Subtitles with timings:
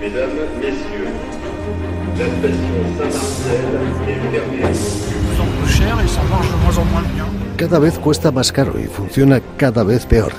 [0.00, 1.08] Mesdames, Messieurs,
[2.18, 3.64] la station Saint-Marcel
[4.08, 4.74] est fermée.
[5.36, 7.26] sont plus chers et ça marche de moins en moins bien.
[7.56, 10.32] Cada vez cuesta más caro y funciona cada vez peor.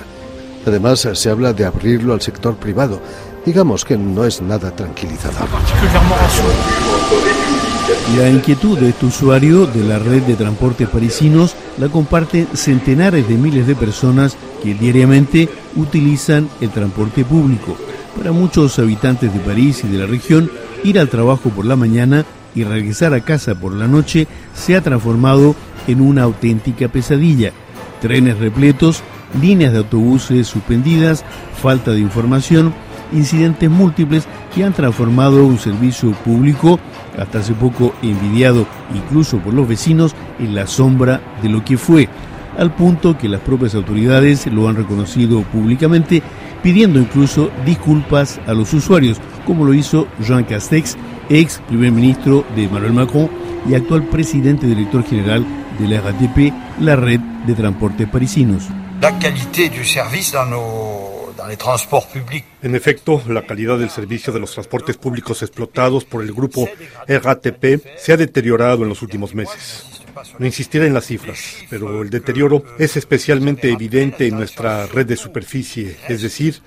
[0.67, 2.99] Además, se habla de abrirlo al sector privado.
[3.45, 5.47] Digamos que no es nada tranquilizador.
[5.47, 7.40] Particulièrement.
[8.17, 13.35] La inquietud de este usuario de la red de transportes parisinos la comparten centenares de
[13.35, 17.77] miles de personas que diariamente utilizan el transporte público.
[18.17, 20.51] Para muchos habitantes de París y de la región,
[20.83, 24.81] ir al trabajo por la mañana y regresar a casa por la noche se ha
[24.81, 25.55] transformado
[25.87, 27.53] en una auténtica pesadilla.
[28.01, 29.01] Trenes repletos,
[29.41, 31.23] líneas de autobuses suspendidas,
[31.61, 32.73] falta de información,
[33.11, 36.79] incidentes múltiples que han transformado un servicio público,
[37.17, 42.09] hasta hace poco envidiado incluso por los vecinos, en la sombra de lo que fue,
[42.57, 46.21] al punto que las propias autoridades lo han reconocido públicamente,
[46.61, 50.97] pidiendo incluso disculpas a los usuarios, como lo hizo Jean Castex,
[51.29, 53.29] ex primer ministro de Emmanuel Macron
[53.67, 55.45] y actual presidente director general
[55.79, 58.67] de la RATP, la red de transportes parisinos.
[59.01, 61.10] la du service dans, nos,
[62.61, 66.69] En efecto, la calidad del servicio de los transportes públicos explotados por el grupo
[67.07, 69.85] RATP se ha deteriorado en los últimos meses.
[70.39, 75.17] No insistiré en las cifras, pero el deterioro es especialmente evidente en nuestra red de
[75.17, 76.61] superficie, es decir,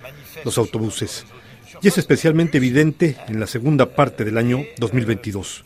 [0.45, 1.25] los autobuses.
[1.83, 5.65] Y es especialmente evidente en la segunda parte del año 2022.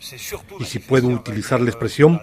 [0.59, 2.19] Y si puedo utilizar la expresión,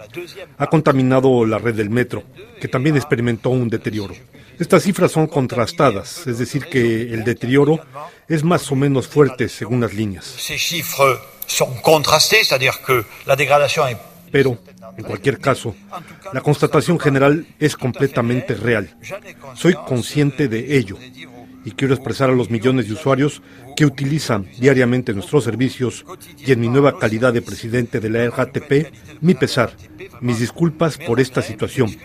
[0.57, 2.23] ha contaminado la red del metro,
[2.59, 4.13] que también experimentó un deterioro.
[4.59, 7.79] Estas cifras son contrastadas, es decir, que el deterioro
[8.27, 10.35] es más o menos fuerte según las líneas.
[14.31, 14.59] Pero,
[14.97, 15.75] en cualquier caso,
[16.33, 18.95] la constatación general es completamente real.
[19.55, 20.97] Soy consciente de ello
[21.63, 23.41] y quiero expresar a los millones de usuarios
[23.75, 26.05] que utilizan diariamente nuestros servicios
[26.37, 29.73] y en mi nueva calidad de presidente de la RATP mi pesar,
[30.21, 31.95] mis disculpas por esta situación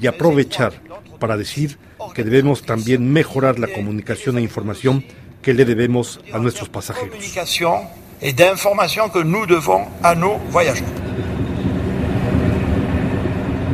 [0.00, 0.80] y aprovechar
[1.24, 1.78] para decir
[2.14, 5.02] que debemos también mejorar la comunicación e información
[5.40, 7.08] que le debemos a nuestros pasajeros.
[7.08, 7.88] communication
[8.20, 10.84] et d'information que nous devons à nos voyageurs.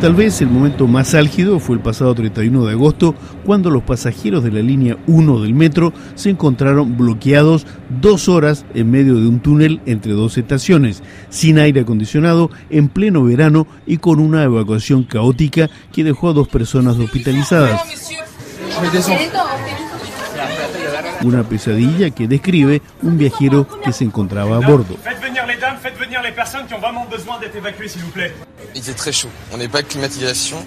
[0.00, 4.42] Tal vez el momento más álgido fue el pasado 31 de agosto, cuando los pasajeros
[4.42, 7.66] de la línea 1 del metro se encontraron bloqueados
[8.00, 13.24] dos horas en medio de un túnel entre dos estaciones, sin aire acondicionado, en pleno
[13.24, 17.82] verano y con una evacuación caótica que dejó a dos personas hospitalizadas.
[21.22, 24.96] Una pesadilla que describe un viajero que se encontraba a bordo.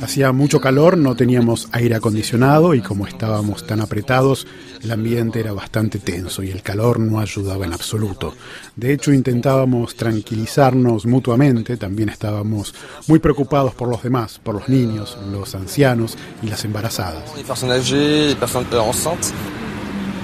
[0.02, 4.46] Hacía mucho calor, no teníamos aire acondicionado y como estábamos tan apretados,
[4.84, 8.36] el ambiente era bastante tenso y el calor no ayudaba en absoluto.
[8.76, 12.74] De hecho, intentábamos tranquilizarnos mutuamente, también estábamos
[13.08, 17.24] muy preocupados por los demás, por los niños, los ancianos y las embarazadas.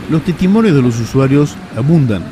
[0.09, 2.23] Los testimonios de los usuarios abundan.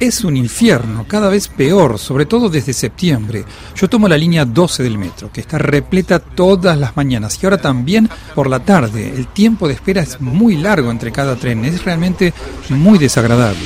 [0.00, 3.44] Es un infierno, cada vez peor, sobre todo desde septiembre.
[3.76, 7.58] Yo tomo la línea 12 del metro, que está repleta todas las mañanas y ahora
[7.58, 9.12] también por la tarde.
[9.14, 12.32] El tiempo de espera es muy largo entre cada tren, es realmente
[12.70, 13.60] muy desagradable.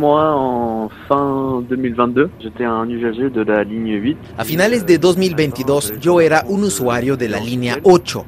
[0.00, 4.16] Moi, en fin 2022, j'étais un usager de la ligne 8.
[4.38, 8.24] A finales de 2022 yo era un usuario de la línea 8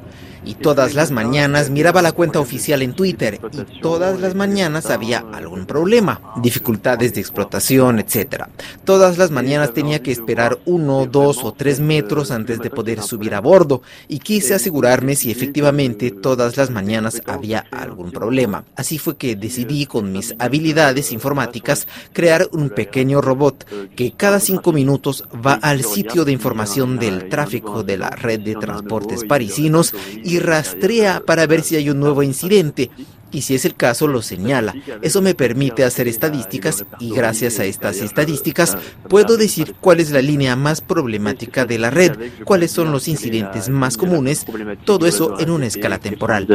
[0.47, 5.19] y todas las mañanas miraba la cuenta oficial en Twitter y todas las mañanas había
[5.33, 8.45] algún problema, dificultades de explotación, etc.
[8.85, 13.35] Todas las mañanas tenía que esperar uno, dos o tres metros antes de poder subir
[13.35, 18.63] a bordo y quise asegurarme si efectivamente todas las mañanas había algún problema.
[18.77, 23.65] Así fue que decidí con mis habilidades informáticas crear un pequeño robot
[23.95, 28.55] que cada cinco minutos va al sitio de información del tráfico de la red de
[28.55, 29.93] transportes parisinos
[30.23, 32.89] y rastrea para ver si hay un nuevo incidente.
[33.31, 34.73] Y si es el caso, lo señala.
[35.01, 38.77] Eso me permite hacer estadísticas y gracias a estas estadísticas
[39.09, 42.13] puedo decir cuál es la línea más problemática de la red,
[42.45, 44.45] cuáles son los incidentes más comunes,
[44.85, 46.47] todo eso en una escala temporal.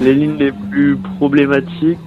[0.00, 1.98] Les lignes les plus problématiques,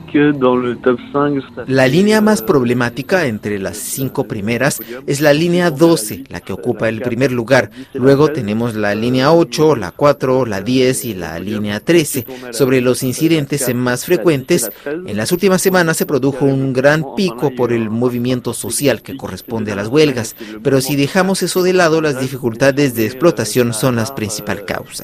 [1.67, 6.89] La línea más problemática entre las cinco primeras es la línea 12, la que ocupa
[6.89, 7.71] el primer lugar.
[7.93, 12.25] Luego tenemos la línea 8, la 4, la 10 y la línea 13.
[12.51, 17.73] Sobre los incidentes más frecuentes, en las últimas semanas se produjo un gran pico por
[17.73, 22.19] el movimiento social que corresponde a las huelgas, pero si dejamos eso de lado, las
[22.19, 25.03] dificultades de explotación son las principal causa.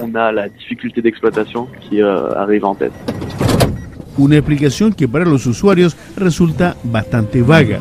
[4.19, 7.79] Una explicación que para los usuarios resulta bastante vaga.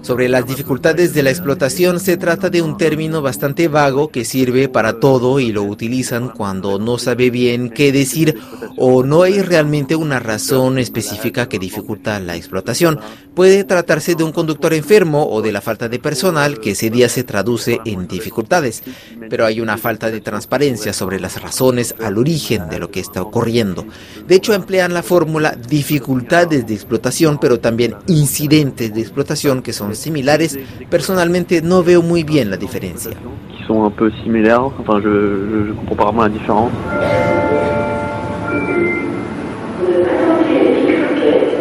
[0.00, 4.68] Sobre las dificultades de la explotación se trata de un término bastante vago que sirve
[4.68, 8.38] para todo y lo utilizan cuando no sabe bien qué decir
[8.76, 13.00] o no hay realmente una razón específica que dificulta la explotación.
[13.34, 17.08] Puede tratarse de un conductor enfermo o de la falta de personal que ese día
[17.08, 18.82] se traduce en dificultades,
[19.28, 23.20] pero hay una falta de transparencia sobre las razones al origen de lo que está
[23.20, 23.84] ocurriendo.
[24.26, 29.96] De hecho, emplean la fórmula dificultades de explotación, pero también incidentes de explotación que son
[29.96, 30.56] similares,
[30.88, 33.12] personalmente no veo muy bien la diferencia.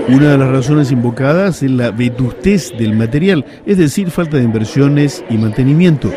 [0.07, 5.25] Una de las razones invocadas es la vetustez del material, es decir, falta de inversiones
[5.31, 6.11] y mantenimiento.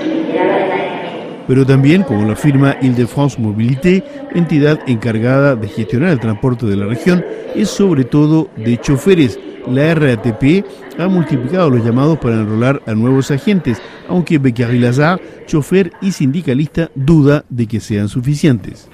[1.48, 4.04] Pero también, como lo afirma Ile-de-France Mobilité,
[4.34, 7.24] entidad encargada de gestionar el transporte de la región,
[7.56, 10.64] es sobre todo de choferes, la RATP
[10.98, 16.90] ha multiplicado los llamados para enrolar a nuevos agentes, aunque Beccari Lazar, chofer y sindicalista,
[16.94, 18.88] duda de que sean suficientes.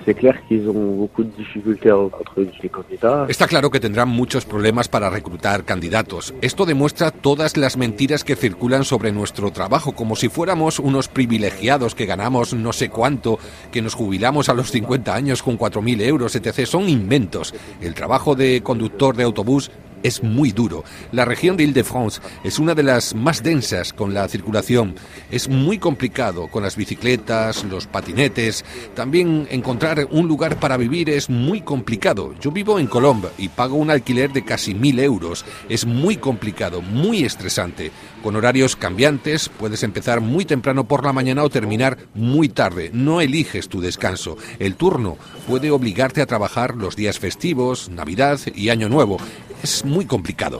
[3.29, 6.35] Está claro que tendrán muchos problemas para reclutar candidatos.
[6.43, 11.95] Esto demuestra todas las mentiras que circulan sobre nuestro trabajo, como si fuéramos unos privilegiados
[11.95, 13.39] que ganamos no sé cuánto,
[13.73, 16.67] que nos jubilamos a los 50 años con 4.000 euros, etc.
[16.67, 17.55] Son inventos.
[17.81, 19.71] El trabajo de conductor de autobús
[20.05, 20.85] es muy duro.
[21.11, 24.95] La región de Ile-de-France es una de las más densas con la circulación.
[25.31, 28.65] Es muy complicado con las bicicletas, los patinetes.
[28.95, 32.35] También encontrar un lugar para vivir es muy complicado.
[32.41, 35.45] Yo vivo en Colombe y pago un alquiler de casi mil euros.
[35.69, 37.91] Es muy complicado, muy estresante.
[38.23, 42.91] Con horarios cambiantes, puedes empezar muy temprano por la mañana o terminar muy tarde.
[42.93, 44.37] No eliges tu descanso.
[44.59, 45.17] El turno
[45.49, 49.19] puede obligarte a trabajar los días festivos, Navidad y Año Nuevo
[49.65, 50.59] es muy complicado.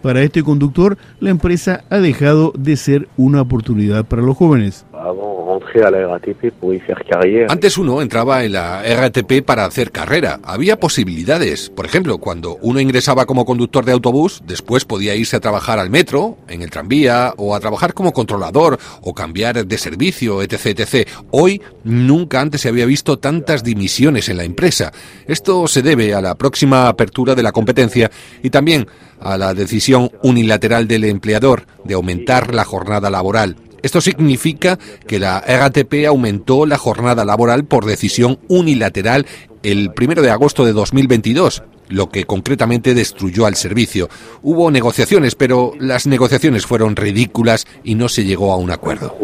[0.00, 4.86] Para este conductor, la empresa ha dejado de ser una oportunidad para los jóvenes.
[7.48, 10.40] Antes uno entraba en la RATP para hacer carrera.
[10.44, 11.70] Había posibilidades.
[11.70, 15.90] Por ejemplo, cuando uno ingresaba como conductor de autobús, después podía irse a trabajar al
[15.90, 20.78] metro, en el tranvía, o a trabajar como controlador, o cambiar de servicio, etc.
[20.78, 21.08] etc.
[21.30, 24.92] Hoy nunca antes se había visto tantas dimisiones en la empresa.
[25.26, 28.10] Esto se debe a la próxima apertura de la competencia
[28.42, 28.86] y también
[29.20, 33.56] a la decisión unilateral del empleador de aumentar la jornada laboral.
[33.82, 39.26] Esto significa que la RATP aumentó la jornada laboral por decisión unilateral
[39.62, 44.08] el 1 de agosto de 2022 lo que concretamente destruyó al servicio.
[44.42, 49.14] Hubo negociaciones, pero las negociaciones fueron ridículas y no se llegó a un acuerdo.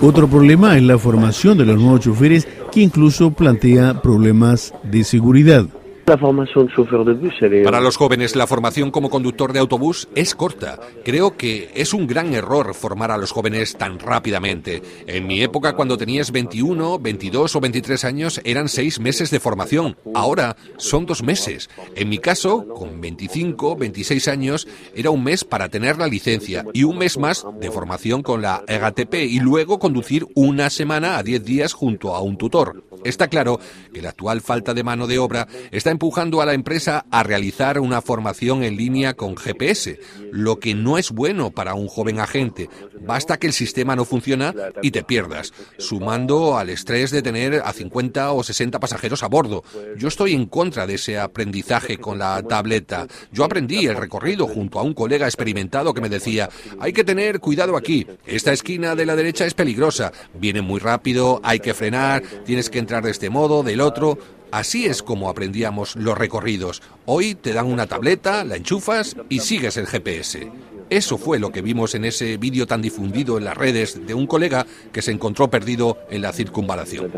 [0.00, 5.66] Otro problema es la formación de los nuevos choferes que incluso plantea problemas de seguridad.
[6.06, 7.34] La formación de bus,
[7.64, 10.78] Para los jóvenes, la formación como conductor de autobús es corta.
[11.02, 14.82] Creo que es un gran error formar a los jóvenes tan rápidamente.
[15.06, 19.96] En mi época, cuando tenías 21, 22 o 23 años, eran seis meses de formación.
[20.14, 21.70] Ahora son dos meses.
[21.96, 26.84] En mi caso, con 25, 26 años, era un mes para tener la licencia y
[26.84, 31.44] un mes más de formación con la RATP y luego conducir una semana a 10
[31.44, 32.84] días junto a un tutor.
[33.04, 33.58] Está claro
[33.92, 37.78] que la actual falta de mano de obra está empujando a la empresa a realizar
[37.78, 40.00] una formación en línea con GPS,
[40.32, 42.68] lo que no es bueno para un joven agente.
[43.00, 47.72] Basta que el sistema no funciona y te pierdas, sumando al estrés de tener a
[47.72, 49.62] 50 o 60 pasajeros a bordo.
[49.96, 53.06] Yo estoy en contra de ese aprendizaje con la tableta.
[53.30, 56.48] Yo aprendí el recorrido junto a un colega experimentado que me decía,
[56.80, 61.40] hay que tener cuidado aquí, esta esquina de la derecha es peligrosa, viene muy rápido,
[61.44, 64.18] hay que frenar, tienes que entrar de este modo, del otro.
[64.54, 66.80] Así es como aprendíamos los recorridos.
[67.06, 70.48] Hoy te dan una tableta, la enchufas y sigues el GPS.
[70.88, 74.28] Eso fue lo que vimos en ese vídeo tan difundido en las redes de un
[74.28, 77.10] colega que se encontró perdido en la circunvalación.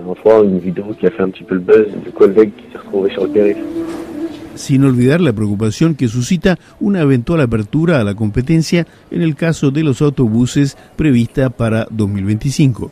[4.55, 9.71] Sin olvidar la preocupación que suscita una eventual apertura a la competencia en el caso
[9.71, 12.91] de los autobuses prevista para 2025.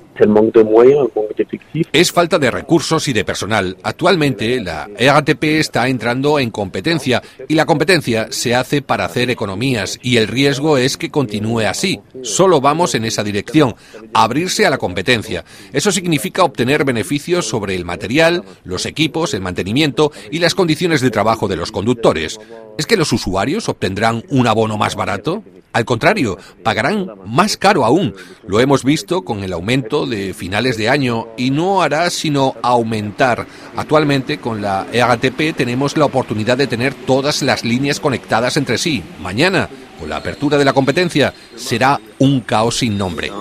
[1.93, 3.77] Es falta de recursos y de personal.
[3.83, 9.99] Actualmente la RATP está entrando en competencia y la competencia se hace para hacer economías
[10.03, 12.01] y el riesgo es que continúe así.
[12.23, 13.75] Solo vamos en esa dirección,
[14.13, 15.45] abrirse a la competencia.
[15.73, 21.11] Eso significa obtener beneficios sobre el material, los equipos, el mantenimiento y las condiciones de
[21.11, 22.39] trabajo de los conductores.
[22.79, 25.43] ¿Es que los usuarios obtendrán un abono más barato?
[25.75, 28.15] Al contrario, pagarán más caro aún.
[28.47, 33.45] Lo hemos visto con el aumento de finales de año y no hará sino aumentar.
[33.77, 39.03] Actualmente con la EATP tenemos la oportunidad de tener todas las líneas conectadas entre sí.
[39.21, 43.33] Mañana, con la apertura de la competencia, será un caos sin nombre.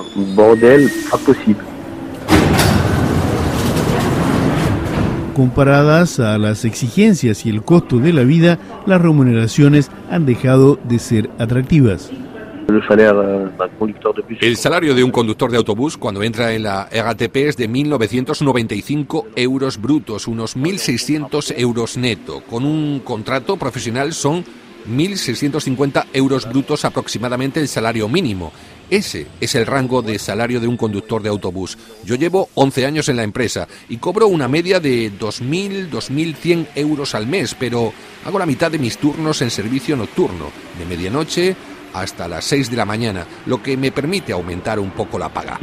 [5.34, 11.00] Comparadas a las exigencias y el costo de la vida, las remuneraciones han dejado de
[11.00, 12.12] ser atractivas.
[14.42, 19.26] El salario de un conductor de autobús cuando entra en la RATP es de 1.995
[19.36, 22.42] euros brutos, unos 1.600 euros neto.
[22.50, 24.46] Con un contrato profesional son
[24.88, 28.52] 1.650 euros brutos aproximadamente el salario mínimo.
[28.90, 31.78] Ese es el rango de salario de un conductor de autobús.
[32.06, 37.16] Yo llevo 11 años en la empresa y cobro una media de 2.000, 2.100 euros
[37.16, 37.94] al mes, pero
[38.26, 40.46] hago la mitad de mis turnos en servicio nocturno,
[40.78, 41.56] de medianoche
[41.94, 45.60] hasta las 6 de la mañana, lo que me permite aumentar un poco la paga.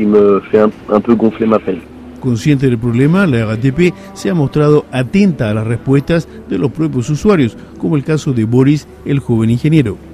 [2.21, 7.09] Consciente del problema, la RATP se ha mostrado atenta a las respuestas de los propios
[7.09, 10.10] usuarios, como el caso de Boris, el joven ingeniero.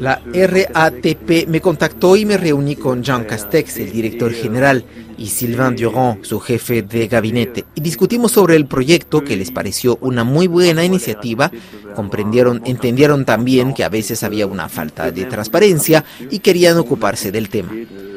[0.00, 4.84] La RATP me contactó y me reuní con Jean Castex, el director general,
[5.16, 9.98] y Sylvain Durand, su jefe de gabinete, y discutimos sobre el proyecto que les pareció
[10.00, 11.50] una muy buena iniciativa.
[11.94, 17.48] Comprendieron, entendieron también que a veces había una falta de transparencia y querían ocuparse del
[17.48, 17.72] tema.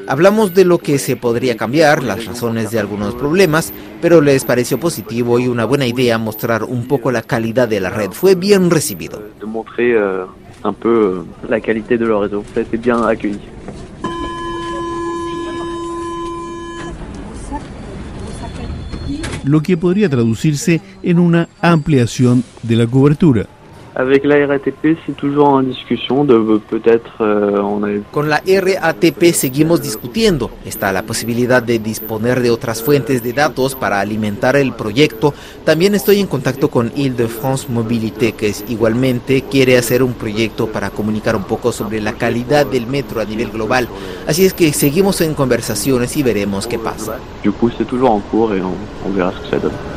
[0.07, 4.79] Hablamos de lo que se podría cambiar, las razones de algunos problemas, pero les pareció
[4.79, 8.11] positivo y una buena idea mostrar un poco la calidad de la red.
[8.11, 9.21] Fue bien recibido.
[10.65, 12.43] un peu la qualité de leur réseau.
[12.53, 13.39] Ça a été bien accueilli.
[19.43, 23.45] Lo que podría traducirse en una ampliación de la cobertura.
[23.97, 27.87] Avec la RATP, c'est toujours en discussion de peut-être euh, on a...
[28.11, 30.51] Con la RATP seguimos discutiendo.
[30.65, 35.33] Está la posibilidad de disponer de otras fuentes de datos para alimentar el proyecto.
[35.63, 40.89] También estoy en contacto con Ile-de-France Mobilité, que es, igualmente quiere hacer un proyecto para
[40.89, 43.87] comunicar un poco sobre la calidad del metro a nivel global.
[44.27, 47.17] Así es que seguimos en conversaciones y veremos qué pasa.
[47.45, 48.75] Du coup, c'est toujours en cours et on,
[49.07, 49.95] on verra ce que ça donne.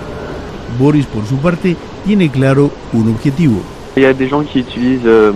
[0.78, 1.76] Boris, por su parte,
[2.07, 3.61] tiene claro un objetivo.
[4.00, 5.33] Euh,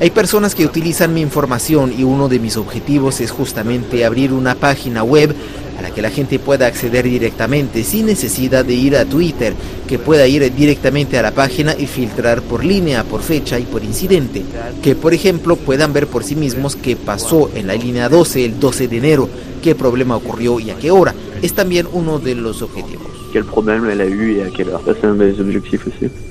[0.00, 4.54] Hay personas que utilizan mi información y uno de mis objetivos es justamente abrir una
[4.54, 5.34] página web
[5.78, 9.54] a la que la gente pueda acceder directamente sin necesidad de ir a Twitter,
[9.88, 13.82] que pueda ir directamente a la página y filtrar por línea, por fecha y por
[13.82, 14.42] incidente.
[14.82, 18.60] Que por ejemplo puedan ver por sí mismos qué pasó en la línea 12 el
[18.60, 19.28] 12 de enero,
[19.62, 21.14] qué problema ocurrió y a qué hora.
[21.40, 23.06] Es también uno de los objetivos.
[23.32, 24.82] Quel problème elle a eu et à quelle heure.
[24.84, 26.29] c'est un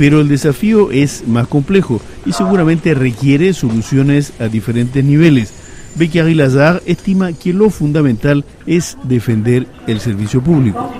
[0.00, 5.52] pero el desafío es más complejo y seguramente requiere soluciones a diferentes niveles.
[5.94, 10.90] Becky Aguilazar estima que lo fundamental es defender el servicio público.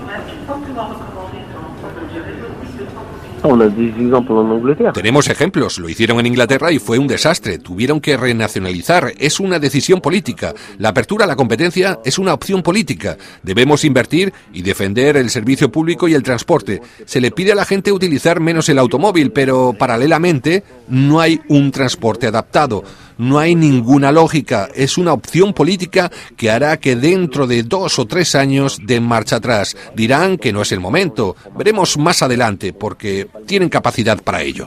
[4.93, 5.79] Tenemos ejemplos.
[5.79, 7.57] Lo hicieron en Inglaterra y fue un desastre.
[7.57, 9.13] Tuvieron que renacionalizar.
[9.17, 10.53] Es una decisión política.
[10.77, 13.17] La apertura a la competencia es una opción política.
[13.43, 16.81] Debemos invertir y defender el servicio público y el transporte.
[17.05, 21.71] Se le pide a la gente utilizar menos el automóvil, pero paralelamente no hay un
[21.71, 22.83] transporte adaptado
[23.21, 24.67] no hay ninguna lógica.
[24.73, 29.35] Es una opción política que hará que dentro de dos o tres años den marcha
[29.35, 29.77] atrás.
[29.95, 31.35] Dirán que no es el momento.
[31.55, 34.65] Veremos más adelante porque tienen capacidad para ello.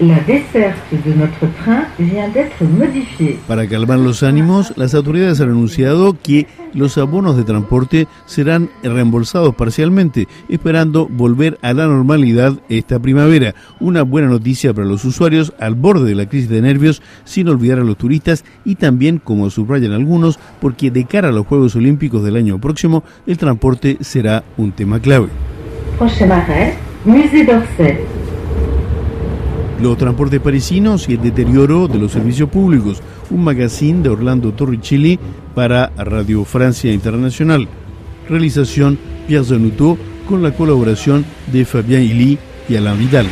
[0.00, 3.38] La desserte de notre train vient d'être modifiée.
[3.46, 9.54] Para calmar los ánimos, las autoridades han anunciado que los abonos de transporte serán reembolsados
[9.54, 13.54] parcialmente, esperando volver a la normalidad esta primavera.
[13.78, 17.78] Una buena noticia para los usuarios al borde de la crisis de nervios, sin olvidar
[17.78, 22.24] a los turistas y también, como subrayan algunos, porque de cara a los Juegos Olímpicos
[22.24, 25.28] del año próximo, el transporte será un tema clave.
[27.04, 28.19] Musée d'Orsay.
[29.82, 33.02] Los transportes parisinos y el deterioro de los servicios públicos.
[33.30, 35.18] Un magazine de Orlando Torricelli
[35.54, 37.66] para Radio Francia Internacional.
[38.28, 39.96] Realización Pierre Zanuto
[40.28, 43.26] con la colaboración de Fabien Illy y Alain Vidal.